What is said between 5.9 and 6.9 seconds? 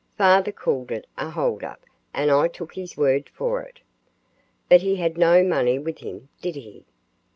him, did he?"